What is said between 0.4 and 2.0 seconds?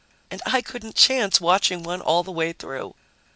I couldn't chance watching